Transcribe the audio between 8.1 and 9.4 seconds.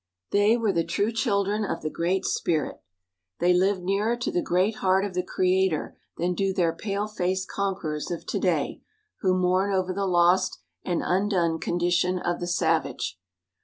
to day who